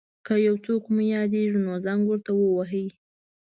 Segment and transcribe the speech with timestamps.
[0.25, 2.85] که یو څوک مو یاديږي نو زنګ ورته وواهه.